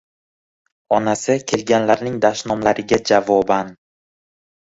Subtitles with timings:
[0.95, 3.69] Onasi kelganlarning dashnomlariga javoban: